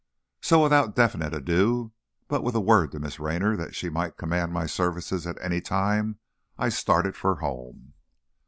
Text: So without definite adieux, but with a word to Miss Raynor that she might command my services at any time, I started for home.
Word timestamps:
So 0.41 0.63
without 0.63 0.95
definite 0.95 1.31
adieux, 1.31 1.91
but 2.27 2.41
with 2.43 2.55
a 2.55 2.59
word 2.59 2.91
to 2.91 2.99
Miss 2.99 3.19
Raynor 3.19 3.55
that 3.57 3.75
she 3.75 3.87
might 3.87 4.17
command 4.17 4.51
my 4.51 4.65
services 4.65 5.27
at 5.27 5.37
any 5.39 5.61
time, 5.61 6.17
I 6.57 6.69
started 6.69 7.15
for 7.15 7.35
home. 7.35 7.93